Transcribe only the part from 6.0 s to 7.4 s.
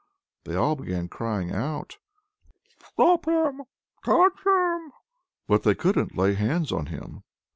lay hands on him.